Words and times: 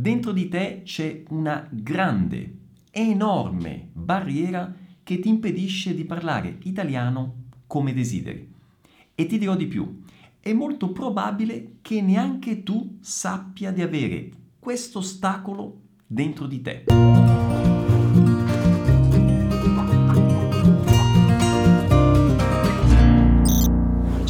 Dentro 0.00 0.30
di 0.30 0.46
te 0.46 0.82
c'è 0.84 1.24
una 1.30 1.66
grande, 1.68 2.54
enorme 2.92 3.88
barriera 3.92 4.72
che 5.02 5.18
ti 5.18 5.28
impedisce 5.28 5.92
di 5.92 6.04
parlare 6.04 6.58
italiano 6.62 7.46
come 7.66 7.92
desideri. 7.92 8.48
E 9.12 9.26
ti 9.26 9.38
dirò 9.38 9.56
di 9.56 9.66
più, 9.66 10.02
è 10.38 10.52
molto 10.52 10.92
probabile 10.92 11.78
che 11.82 12.00
neanche 12.00 12.62
tu 12.62 12.98
sappia 13.00 13.72
di 13.72 13.82
avere 13.82 14.30
questo 14.60 15.00
ostacolo 15.00 15.80
dentro 16.06 16.46
di 16.46 16.62
te. 16.62 16.84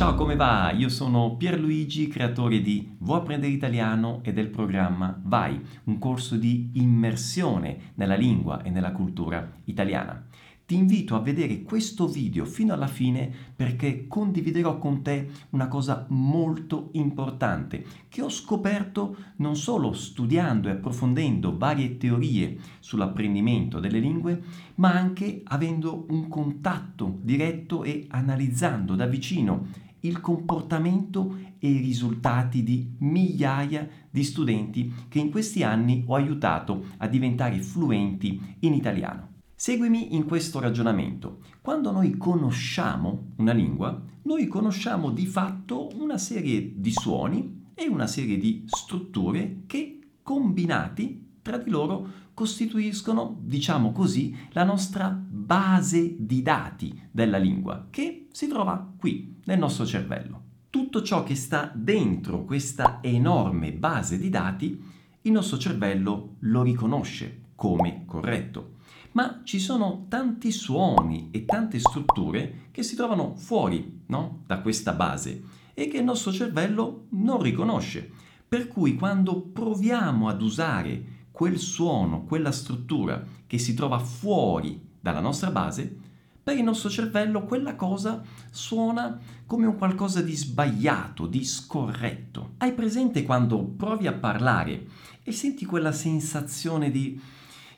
Ciao, 0.09 0.17
come 0.17 0.37
va? 0.37 0.73
Io 0.75 0.89
sono 0.89 1.37
Pierluigi, 1.37 2.09
creatore 2.09 2.63
di 2.63 2.97
Vuoi 3.01 3.19
apprendere 3.19 3.53
italiano 3.53 4.21
e 4.23 4.33
del 4.33 4.49
programma 4.49 5.15
Vai, 5.23 5.61
un 5.85 5.99
corso 5.99 6.37
di 6.37 6.71
immersione 6.73 7.93
nella 7.97 8.15
lingua 8.15 8.63
e 8.63 8.71
nella 8.71 8.93
cultura 8.93 9.47
italiana 9.65 10.25
ti 10.69 10.75
invito 10.77 11.15
a 11.15 11.21
vedere 11.21 11.63
questo 11.63 12.07
video 12.07 12.45
fino 12.45 12.75
alla 12.75 12.89
fine 12.89 13.33
perché 13.57 14.07
condividerò 14.07 14.77
con 14.77 15.01
te 15.01 15.31
una 15.51 15.67
cosa 15.67 16.05
molto 16.11 16.91
importante 16.93 17.87
che 18.11 18.21
ho 18.21 18.29
scoperto 18.29 19.17
non 19.37 19.57
solo 19.57 19.95
studiando 19.95 20.69
e 20.69 20.73
approfondendo 20.73 21.57
varie 21.57 21.97
teorie 21.97 22.59
sull'apprendimento 22.81 23.81
delle 23.81 23.99
lingue, 23.99 24.43
ma 24.75 24.93
anche 24.93 25.41
avendo 25.45 26.05
un 26.11 26.29
contatto 26.29 27.17
diretto 27.23 27.83
e 27.83 28.05
analizzando 28.11 28.95
da 28.95 29.07
vicino 29.07 29.87
il 30.01 30.21
comportamento 30.21 31.37
e 31.59 31.71
i 31.71 31.79
risultati 31.79 32.63
di 32.63 32.95
migliaia 32.99 33.89
di 34.11 34.23
studenti 34.23 34.93
che 35.09 35.19
in 35.19 35.31
questi 35.31 35.63
anni 35.63 36.05
ho 36.07 36.15
aiutato 36.15 36.87
a 36.99 37.09
diventare 37.09 37.61
fluenti 37.61 38.57
in 38.61 38.75
italiano. 38.75 39.37
Seguimi 39.55 40.15
in 40.15 40.25
questo 40.25 40.61
ragionamento. 40.61 41.41
Quando 41.61 41.91
noi 41.91 42.17
conosciamo 42.17 43.33
una 43.37 43.53
lingua, 43.53 44.01
noi 44.23 44.47
conosciamo 44.47 45.11
di 45.11 45.27
fatto 45.27 45.89
una 45.97 46.17
serie 46.17 46.75
di 46.77 46.93
suoni 46.93 47.67
e 47.75 47.89
una 47.89 48.07
serie 48.07 48.39
di 48.39 48.65
strutture 48.67 49.63
che 49.67 49.99
combinati 50.23 51.39
tra 51.43 51.57
di 51.57 51.71
loro 51.71 52.09
costituiscono, 52.39 53.37
diciamo 53.41 53.91
così, 53.91 54.33
la 54.51 54.63
nostra 54.63 55.09
base 55.09 56.15
di 56.17 56.41
dati 56.41 57.09
della 57.11 57.37
lingua, 57.37 57.89
che 57.91 58.29
si 58.31 58.47
trova 58.47 58.95
qui, 58.97 59.41
nel 59.47 59.59
nostro 59.59 59.85
cervello. 59.85 60.43
Tutto 60.71 61.03
ciò 61.03 61.25
che 61.25 61.35
sta 61.35 61.69
dentro 61.75 62.45
questa 62.45 63.01
enorme 63.03 63.73
base 63.73 64.21
di 64.21 64.29
dati, 64.29 64.81
il 65.23 65.33
nostro 65.33 65.59
cervello 65.59 66.37
lo 66.39 66.63
riconosce 66.63 67.47
come 67.57 68.05
corretto 68.07 68.77
ma 69.13 69.41
ci 69.43 69.59
sono 69.59 70.05
tanti 70.09 70.53
suoni 70.53 71.31
e 71.33 71.45
tante 71.45 71.81
strutture 71.81 72.69
che 72.71 72.85
si 72.85 72.95
trovano 72.95 73.35
fuori 73.35 74.03
no? 74.07 74.43
da 74.47 74.61
questa 74.61 74.93
base 74.93 75.43
e 75.75 75.89
che 75.89 75.97
il 75.97 76.05
nostro 76.05 76.31
cervello 76.31 77.07
non 77.11 77.43
riconosce. 77.43 78.09
Per 78.47 78.69
cui 78.69 78.95
quando 78.95 79.41
proviamo 79.41 80.29
ad 80.29 80.41
usare 80.41 81.18
quel 81.39 81.61
suono, 81.61 82.25
quella 82.25 82.51
struttura 82.51 83.25
che 83.47 83.59
si 83.59 83.73
trova 83.73 84.01
fuori 84.01 84.85
dalla 84.99 85.21
nostra 85.21 85.53
base, 85.53 85.97
per 86.43 86.57
il 86.57 86.65
nostro 86.65 86.91
cervello 86.91 87.45
quella 87.45 87.77
cosa 87.77 88.25
suona 88.51 89.17
come 89.47 89.65
un 89.65 89.77
qualcosa 89.77 90.21
di 90.21 90.35
sbagliato, 90.35 91.29
di 91.29 91.45
scorretto. 91.45 92.55
Hai 92.57 92.73
presente 92.73 93.23
quando 93.23 93.63
provi 93.63 94.09
a 94.09 94.15
parlare 94.15 94.87
e 95.23 95.31
senti 95.31 95.65
quella 95.65 95.93
sensazione 95.93 96.91
di 96.91 97.21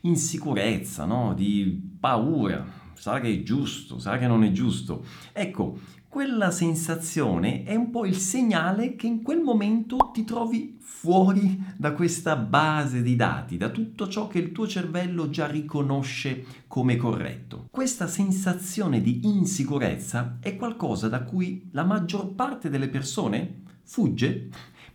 insicurezza, 0.01 1.05
no? 1.05 1.35
di 1.35 1.79
paura. 1.99 2.65
Sarà 3.01 3.19
che 3.19 3.33
è 3.33 3.41
giusto, 3.41 3.97
sarà 3.97 4.19
che 4.19 4.27
non 4.27 4.43
è 4.43 4.51
giusto. 4.51 5.03
Ecco, 5.33 5.79
quella 6.07 6.51
sensazione 6.51 7.63
è 7.63 7.73
un 7.73 7.89
po' 7.89 8.05
il 8.05 8.15
segnale 8.15 8.95
che 8.95 9.07
in 9.07 9.23
quel 9.23 9.39
momento 9.39 10.11
ti 10.13 10.23
trovi 10.23 10.77
fuori 10.79 11.59
da 11.75 11.93
questa 11.93 12.35
base 12.35 13.01
di 13.01 13.15
dati, 13.15 13.57
da 13.57 13.69
tutto 13.69 14.07
ciò 14.07 14.27
che 14.27 14.37
il 14.37 14.51
tuo 14.51 14.67
cervello 14.67 15.31
già 15.31 15.47
riconosce 15.47 16.45
come 16.67 16.95
corretto. 16.95 17.69
Questa 17.71 18.05
sensazione 18.05 19.01
di 19.01 19.21
insicurezza 19.23 20.37
è 20.39 20.55
qualcosa 20.55 21.07
da 21.07 21.23
cui 21.23 21.69
la 21.71 21.83
maggior 21.83 22.35
parte 22.35 22.69
delle 22.69 22.89
persone 22.89 23.63
fugge, 23.81 24.47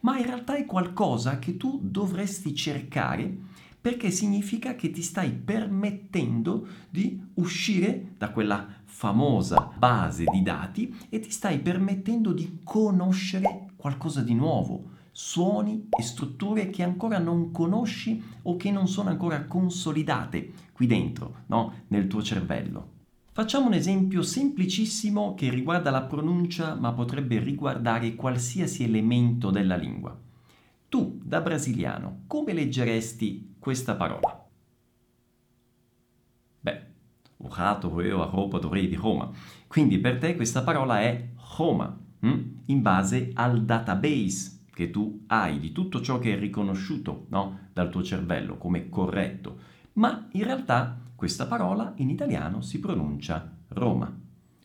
ma 0.02 0.16
in 0.16 0.26
realtà 0.26 0.54
è 0.54 0.64
qualcosa 0.64 1.40
che 1.40 1.56
tu 1.56 1.80
dovresti 1.82 2.54
cercare 2.54 3.55
perché 3.86 4.10
significa 4.10 4.74
che 4.74 4.90
ti 4.90 5.00
stai 5.00 5.30
permettendo 5.30 6.66
di 6.90 7.24
uscire 7.34 8.14
da 8.18 8.32
quella 8.32 8.66
famosa 8.82 9.70
base 9.78 10.24
di 10.24 10.42
dati 10.42 10.92
e 11.08 11.20
ti 11.20 11.30
stai 11.30 11.60
permettendo 11.60 12.32
di 12.32 12.58
conoscere 12.64 13.68
qualcosa 13.76 14.22
di 14.22 14.34
nuovo, 14.34 14.90
suoni 15.12 15.86
e 15.96 16.02
strutture 16.02 16.68
che 16.68 16.82
ancora 16.82 17.18
non 17.20 17.52
conosci 17.52 18.20
o 18.42 18.56
che 18.56 18.72
non 18.72 18.88
sono 18.88 19.10
ancora 19.10 19.44
consolidate 19.44 20.50
qui 20.72 20.88
dentro, 20.88 21.42
no? 21.46 21.72
nel 21.86 22.08
tuo 22.08 22.20
cervello. 22.22 22.88
Facciamo 23.30 23.66
un 23.66 23.74
esempio 23.74 24.22
semplicissimo 24.22 25.36
che 25.36 25.48
riguarda 25.48 25.92
la 25.92 26.02
pronuncia 26.02 26.74
ma 26.74 26.92
potrebbe 26.92 27.38
riguardare 27.38 28.16
qualsiasi 28.16 28.82
elemento 28.82 29.52
della 29.52 29.76
lingua. 29.76 30.18
Tu, 30.88 31.20
da 31.22 31.40
brasiliano, 31.40 32.22
come 32.26 32.52
leggeresti 32.52 33.54
questa 33.66 33.96
parola? 33.96 34.46
Beh, 36.60 36.82
o 37.38 37.52
rato 37.52 37.88
roeu 37.88 38.20
a 38.22 38.26
roupa 38.26 38.60
do 38.60 38.68
re 38.68 38.86
di 38.86 38.94
Roma. 38.94 39.28
Quindi 39.66 39.98
per 39.98 40.18
te 40.18 40.36
questa 40.36 40.62
parola 40.62 41.00
è 41.00 41.30
Roma, 41.56 41.98
hm? 42.20 42.42
in 42.66 42.80
base 42.80 43.32
al 43.34 43.64
database 43.64 44.66
che 44.72 44.92
tu 44.92 45.24
hai 45.26 45.58
di 45.58 45.72
tutto 45.72 46.00
ciò 46.00 46.20
che 46.20 46.34
è 46.34 46.38
riconosciuto 46.38 47.26
no? 47.30 47.70
dal 47.72 47.90
tuo 47.90 48.04
cervello 48.04 48.56
come 48.56 48.88
corretto. 48.88 49.58
Ma 49.94 50.28
in 50.30 50.44
realtà 50.44 51.00
questa 51.16 51.46
parola 51.46 51.92
in 51.96 52.08
italiano 52.08 52.60
si 52.60 52.78
pronuncia 52.78 53.52
Roma, 53.70 54.16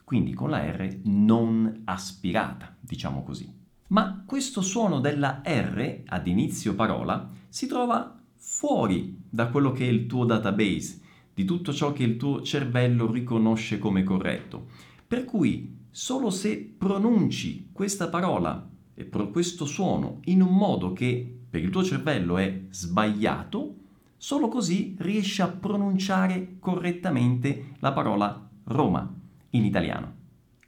quindi 0.03 0.35
con 0.35 0.51
la 0.51 0.59
R 0.59 0.99
non 1.05 1.81
aspirata, 1.85 2.77
diciamo 2.79 3.23
così 3.23 3.57
ma 3.91 4.23
questo 4.25 4.61
suono 4.61 5.01
della 5.01 5.41
R 5.43 6.03
ad 6.05 6.27
inizio 6.27 6.75
parola 6.75 7.29
si 7.49 7.67
trova 7.67 8.20
fuori 8.43 9.19
da 9.29 9.49
quello 9.49 9.71
che 9.71 9.85
è 9.85 9.89
il 9.89 10.07
tuo 10.07 10.25
database, 10.25 10.99
di 11.31 11.45
tutto 11.45 11.71
ciò 11.71 11.93
che 11.93 12.01
il 12.03 12.17
tuo 12.17 12.41
cervello 12.41 13.09
riconosce 13.09 13.77
come 13.77 14.03
corretto. 14.03 14.65
Per 15.07 15.25
cui 15.25 15.77
solo 15.91 16.31
se 16.31 16.73
pronunci 16.75 17.69
questa 17.71 18.09
parola 18.09 18.67
e 18.95 19.07
questo 19.07 19.65
suono 19.65 20.21
in 20.25 20.41
un 20.41 20.55
modo 20.55 20.91
che 20.91 21.37
per 21.49 21.61
il 21.61 21.69
tuo 21.69 21.83
cervello 21.83 22.37
è 22.37 22.61
sbagliato, 22.71 23.75
solo 24.17 24.47
così 24.47 24.95
riesci 24.99 25.43
a 25.43 25.47
pronunciare 25.47 26.55
correttamente 26.59 27.75
la 27.79 27.91
parola 27.91 28.49
Roma 28.63 29.13
in 29.51 29.65
italiano. 29.65 30.15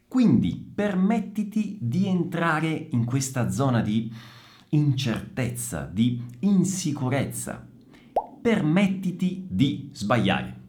Quindi 0.07 0.63
permettiti 0.75 1.79
di 1.81 2.05
entrare 2.05 2.88
in 2.91 3.03
questa 3.03 3.50
zona 3.50 3.81
di 3.81 4.11
incertezza, 4.73 5.89
di 5.91 6.22
insicurezza. 6.39 7.67
Permettiti 8.41 9.45
di 9.50 9.89
sbagliare. 9.94 10.61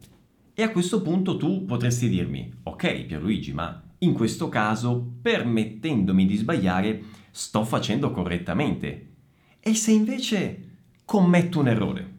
E 0.53 0.63
a 0.63 0.71
questo 0.71 1.01
punto 1.01 1.35
tu 1.37 1.65
potresti 1.65 2.07
dirmi, 2.07 2.51
ok 2.63 3.05
Pierluigi, 3.05 3.51
ma 3.51 3.83
in 3.99 4.13
questo 4.13 4.47
caso, 4.49 5.15
permettendomi 5.21 6.25
di 6.25 6.35
sbagliare, 6.35 7.03
sto 7.31 7.63
facendo 7.65 8.11
correttamente. 8.11 9.09
E 9.59 9.73
se 9.73 9.91
invece 9.91 10.77
commetto 11.03 11.59
un 11.59 11.67
errore? 11.67 12.13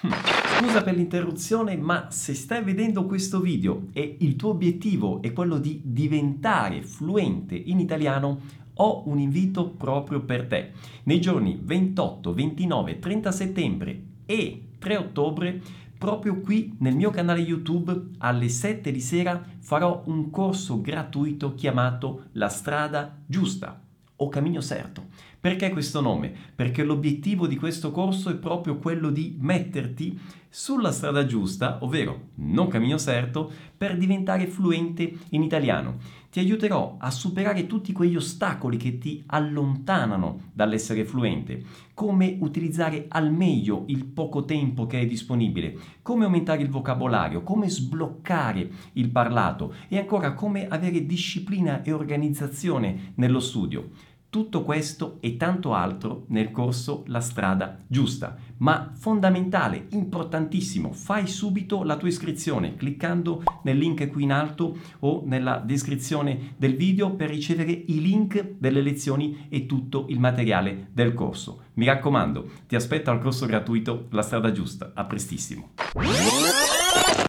Hm. 0.00 0.10
Scusa 0.58 0.82
per 0.82 0.94
l'interruzione, 0.94 1.76
ma 1.76 2.10
se 2.10 2.34
stai 2.34 2.62
vedendo 2.64 3.06
questo 3.06 3.40
video 3.40 3.88
e 3.92 4.16
il 4.20 4.36
tuo 4.36 4.50
obiettivo 4.50 5.22
è 5.22 5.32
quello 5.32 5.58
di 5.58 5.80
diventare 5.84 6.82
fluente 6.82 7.54
in 7.54 7.78
italiano, 7.78 8.40
ho 8.80 9.02
un 9.06 9.18
invito 9.18 9.68
proprio 9.68 10.22
per 10.22 10.46
te. 10.46 10.72
Nei 11.04 11.20
giorni 11.20 11.58
28, 11.62 12.32
29, 12.32 12.98
30 12.98 13.32
settembre 13.32 14.02
e 14.24 14.68
3 14.78 14.96
ottobre, 14.96 15.60
proprio 15.98 16.40
qui 16.40 16.76
nel 16.78 16.96
mio 16.96 17.10
canale 17.10 17.40
YouTube 17.40 18.12
alle 18.18 18.48
7 18.48 18.90
di 18.90 19.00
sera 19.00 19.42
farò 19.58 20.02
un 20.06 20.30
corso 20.30 20.80
gratuito 20.80 21.54
chiamato 21.54 22.28
La 22.32 22.48
strada 22.48 23.18
giusta 23.26 23.84
o 24.16 24.28
Cammino 24.28 24.62
Certo 24.62 25.08
Perché 25.40 25.70
questo 25.70 26.02
nome? 26.02 26.30
Perché 26.54 26.84
l'obiettivo 26.84 27.46
di 27.46 27.56
questo 27.56 27.90
corso 27.90 28.28
è 28.28 28.34
proprio 28.34 28.76
quello 28.76 29.08
di 29.08 29.38
metterti 29.40 30.18
sulla 30.50 30.92
strada 30.92 31.24
giusta, 31.24 31.78
ovvero 31.82 32.28
non 32.36 32.68
cammino 32.68 32.98
certo, 32.98 33.50
per 33.74 33.96
diventare 33.96 34.48
fluente 34.48 35.10
in 35.30 35.42
italiano. 35.42 35.96
Ti 36.30 36.40
aiuterò 36.40 36.96
a 36.98 37.10
superare 37.10 37.66
tutti 37.66 37.92
quegli 37.92 38.16
ostacoli 38.16 38.76
che 38.76 38.98
ti 38.98 39.22
allontanano 39.26 40.50
dall'essere 40.52 41.04
fluente, 41.06 41.62
come 41.94 42.36
utilizzare 42.40 43.06
al 43.08 43.32
meglio 43.32 43.84
il 43.86 44.04
poco 44.04 44.44
tempo 44.44 44.86
che 44.86 45.00
è 45.00 45.06
disponibile, 45.06 45.74
come 46.02 46.24
aumentare 46.24 46.62
il 46.62 46.68
vocabolario, 46.68 47.42
come 47.42 47.68
sbloccare 47.68 48.70
il 48.94 49.08
parlato 49.08 49.74
e 49.88 49.98
ancora 49.98 50.34
come 50.34 50.68
avere 50.68 51.06
disciplina 51.06 51.82
e 51.82 51.92
organizzazione 51.92 53.12
nello 53.14 53.40
studio. 53.40 53.88
Tutto 54.30 54.62
questo 54.62 55.16
e 55.18 55.36
tanto 55.36 55.74
altro 55.74 56.26
nel 56.28 56.52
corso 56.52 57.02
La 57.08 57.18
strada 57.18 57.78
giusta. 57.88 58.36
Ma 58.58 58.92
fondamentale, 58.94 59.86
importantissimo, 59.90 60.92
fai 60.92 61.26
subito 61.26 61.82
la 61.82 61.96
tua 61.96 62.06
iscrizione 62.06 62.76
cliccando 62.76 63.42
nel 63.64 63.76
link 63.76 64.08
qui 64.08 64.22
in 64.22 64.30
alto 64.30 64.78
o 65.00 65.24
nella 65.26 65.58
descrizione 65.58 66.54
del 66.56 66.76
video 66.76 67.16
per 67.16 67.28
ricevere 67.28 67.72
i 67.72 68.00
link 68.00 68.52
delle 68.56 68.82
lezioni 68.82 69.46
e 69.48 69.66
tutto 69.66 70.06
il 70.10 70.20
materiale 70.20 70.90
del 70.92 71.12
corso. 71.12 71.62
Mi 71.74 71.86
raccomando, 71.86 72.50
ti 72.68 72.76
aspetto 72.76 73.10
al 73.10 73.18
corso 73.18 73.46
gratuito 73.46 74.06
La 74.10 74.22
strada 74.22 74.52
giusta. 74.52 74.92
A 74.94 75.06
prestissimo. 75.06 75.70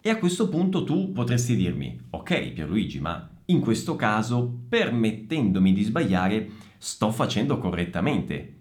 E 0.00 0.08
a 0.08 0.18
questo 0.18 0.48
punto 0.48 0.84
tu 0.84 1.10
potresti 1.10 1.56
dirmi, 1.56 1.98
ok 2.10 2.52
Pierluigi, 2.52 3.00
ma 3.00 3.28
in 3.52 3.60
questo 3.60 3.96
caso, 3.96 4.60
permettendomi 4.68 5.72
di 5.72 5.82
sbagliare, 5.82 6.50
sto 6.78 7.10
facendo 7.12 7.58
correttamente. 7.58 8.56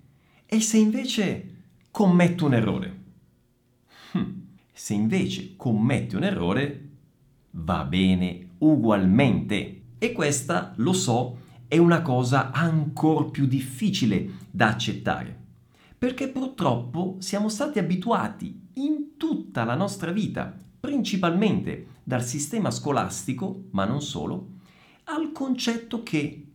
E 0.45 0.59
se 0.59 0.77
invece 0.77 1.63
commetto 1.89 2.45
un 2.45 2.53
errore? 2.53 3.03
Hm. 4.11 4.25
Se 4.73 4.93
invece 4.93 5.55
commetti 5.55 6.15
un 6.15 6.23
errore, 6.23 6.89
va 7.51 7.83
bene 7.83 8.49
ugualmente. 8.59 9.81
E 9.97 10.11
questa, 10.11 10.73
lo 10.77 10.93
so, 10.93 11.37
è 11.67 11.77
una 11.77 12.01
cosa 12.01 12.51
ancora 12.51 13.25
più 13.25 13.45
difficile 13.45 14.31
da 14.51 14.69
accettare. 14.69 15.39
Perché 15.97 16.27
purtroppo 16.27 17.17
siamo 17.19 17.47
stati 17.47 17.79
abituati 17.79 18.67
in 18.73 19.17
tutta 19.17 19.63
la 19.63 19.75
nostra 19.75 20.11
vita, 20.11 20.53
principalmente 20.79 21.99
dal 22.03 22.23
sistema 22.23 22.71
scolastico, 22.71 23.67
ma 23.71 23.85
non 23.85 24.01
solo, 24.01 24.59
al 25.13 25.33
concetto 25.33 26.03
che 26.03 26.45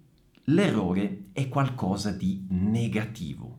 l'errore 0.44 1.26
è 1.32 1.48
qualcosa 1.48 2.10
di 2.10 2.46
negativo. 2.48 3.58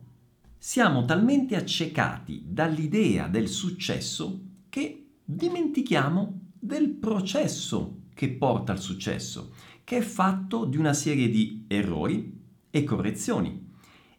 Siamo 0.58 1.04
talmente 1.04 1.54
accecati 1.54 2.42
dall'idea 2.44 3.28
del 3.28 3.46
successo 3.46 4.40
che 4.68 5.06
dimentichiamo 5.24 6.40
del 6.58 6.88
processo 6.88 8.00
che 8.12 8.30
porta 8.30 8.72
al 8.72 8.80
successo, 8.80 9.52
che 9.84 9.98
è 9.98 10.00
fatto 10.00 10.64
di 10.64 10.76
una 10.76 10.92
serie 10.92 11.28
di 11.28 11.64
errori 11.68 12.36
e 12.68 12.82
correzioni. 12.82 13.66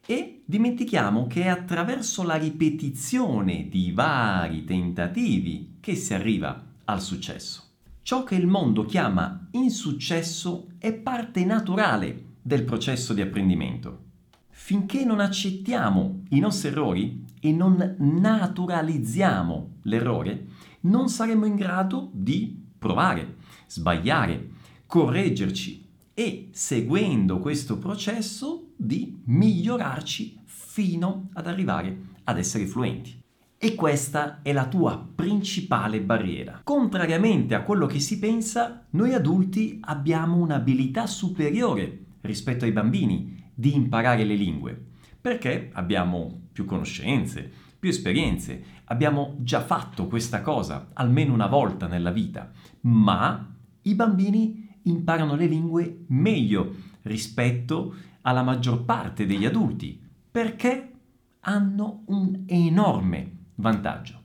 E 0.06 0.44
dimentichiamo 0.46 1.28
che 1.28 1.44
è 1.44 1.48
attraverso 1.48 2.24
la 2.24 2.36
ripetizione 2.36 3.68
di 3.68 3.92
vari 3.92 4.64
tentativi 4.64 5.76
che 5.82 5.96
si 5.96 6.14
arriva 6.14 6.66
al 6.86 7.02
successo. 7.02 7.69
Ciò 8.10 8.24
che 8.24 8.34
il 8.34 8.48
mondo 8.48 8.86
chiama 8.86 9.50
insuccesso 9.52 10.70
è 10.80 10.94
parte 10.94 11.46
naturale 11.46 12.38
del 12.42 12.64
processo 12.64 13.14
di 13.14 13.22
apprendimento. 13.22 14.06
Finché 14.50 15.06
non 15.06 15.20
accettiamo 15.20 16.24
i 16.30 16.40
nostri 16.40 16.70
errori 16.70 17.24
e 17.40 17.52
non 17.52 17.98
naturalizziamo 18.00 19.76
l'errore, 19.84 20.48
non 20.82 21.08
saremo 21.10 21.46
in 21.46 21.54
grado 21.54 22.10
di 22.12 22.60
provare, 22.80 23.36
sbagliare, 23.68 24.54
correggerci 24.88 25.88
e, 26.16 26.50
seguendo 26.50 27.38
questo 27.38 27.78
processo, 27.78 28.72
di 28.76 29.22
migliorarci 29.26 30.40
fino 30.46 31.30
ad 31.34 31.46
arrivare 31.46 31.96
ad 32.24 32.40
essere 32.40 32.66
fluenti. 32.66 33.19
E 33.62 33.76
questa 33.76 34.42
è 34.42 34.54
la 34.54 34.70
tua 34.70 35.06
principale 35.16 36.00
barriera. 36.00 36.62
Contrariamente 36.64 37.56
a 37.56 37.64
quello 37.64 37.88
che 37.88 38.00
si 38.00 38.18
pensa, 38.18 38.86
noi 38.92 39.14
adulti 39.14 39.80
abbiamo 39.82 40.38
un'abilità 40.38 41.06
superiore 41.06 42.06
rispetto 42.22 42.64
ai 42.64 42.72
bambini 42.72 43.52
di 43.54 43.76
imparare 43.76 44.24
le 44.24 44.36
lingue, 44.36 44.82
perché 45.20 45.72
abbiamo 45.74 46.44
più 46.54 46.64
conoscenze, 46.64 47.52
più 47.78 47.90
esperienze, 47.90 48.64
abbiamo 48.86 49.36
già 49.40 49.60
fatto 49.60 50.08
questa 50.08 50.40
cosa 50.42 50.92
almeno 50.94 51.34
una 51.34 51.48
volta 51.48 51.86
nella 51.86 52.12
vita, 52.12 52.54
ma 52.84 53.46
i 53.82 53.94
bambini 53.94 54.80
imparano 54.84 55.36
le 55.36 55.48
lingue 55.48 56.06
meglio 56.08 56.76
rispetto 57.02 57.94
alla 58.22 58.42
maggior 58.42 58.86
parte 58.86 59.26
degli 59.26 59.46
adulti, 59.46 60.02
perché 60.32 60.94
hanno 61.42 62.04
un 62.06 62.44
enorme 62.46 63.39
vantaggio. 63.60 64.22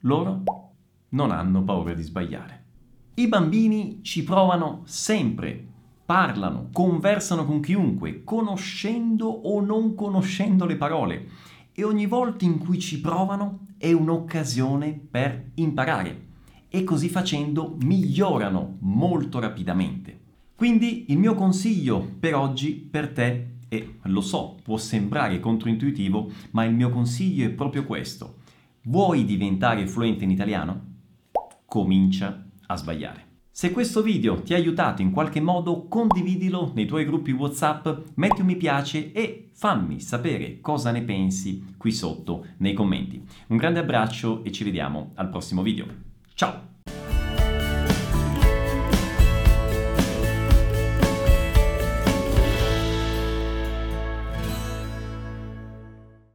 Loro 0.00 0.42
non 1.10 1.30
hanno 1.30 1.62
paura 1.62 1.94
di 1.94 2.02
sbagliare. 2.02 2.64
I 3.14 3.28
bambini 3.28 4.00
ci 4.02 4.24
provano 4.24 4.82
sempre 4.84 5.68
parlano, 6.04 6.70
conversano 6.72 7.44
con 7.44 7.60
chiunque, 7.60 8.24
conoscendo 8.24 9.28
o 9.28 9.60
non 9.60 9.94
conoscendo 9.94 10.66
le 10.66 10.76
parole 10.76 11.28
e 11.72 11.84
ogni 11.84 12.06
volta 12.06 12.44
in 12.44 12.58
cui 12.58 12.80
ci 12.80 13.00
provano 13.00 13.66
è 13.78 13.92
un'occasione 13.92 14.92
per 15.10 15.52
imparare 15.54 16.28
e 16.68 16.82
così 16.82 17.08
facendo 17.08 17.76
migliorano 17.82 18.78
molto 18.80 19.38
rapidamente. 19.38 20.18
Quindi 20.56 21.06
il 21.08 21.18
mio 21.18 21.34
consiglio 21.34 22.06
per 22.18 22.34
oggi 22.34 22.72
per 22.74 23.12
te, 23.12 23.54
e 23.70 23.98
lo 24.02 24.20
so, 24.20 24.56
può 24.62 24.76
sembrare 24.76 25.38
controintuitivo, 25.38 26.30
ma 26.50 26.64
il 26.64 26.74
mio 26.74 26.90
consiglio 26.90 27.46
è 27.46 27.50
proprio 27.50 27.86
questo. 27.86 28.40
Vuoi 28.82 29.24
diventare 29.24 29.86
fluente 29.86 30.24
in 30.24 30.30
italiano? 30.30 30.88
Comincia 31.64 32.46
a 32.66 32.76
sbagliare. 32.76 33.28
Se 33.52 33.70
questo 33.72 34.02
video 34.02 34.42
ti 34.42 34.54
ha 34.54 34.56
aiutato 34.56 35.02
in 35.02 35.12
qualche 35.12 35.40
modo, 35.40 35.86
condividilo 35.86 36.72
nei 36.74 36.86
tuoi 36.86 37.04
gruppi 37.04 37.30
WhatsApp, 37.30 37.88
metti 38.14 38.40
un 38.40 38.46
mi 38.46 38.56
piace 38.56 39.12
e 39.12 39.50
fammi 39.52 40.00
sapere 40.00 40.60
cosa 40.60 40.90
ne 40.90 41.02
pensi 41.02 41.74
qui 41.76 41.92
sotto 41.92 42.46
nei 42.58 42.74
commenti. 42.74 43.22
Un 43.48 43.56
grande 43.56 43.78
abbraccio 43.78 44.42
e 44.44 44.50
ci 44.50 44.64
vediamo 44.64 45.12
al 45.14 45.28
prossimo 45.28 45.62
video. 45.62 45.86
Ciao! 46.34 46.69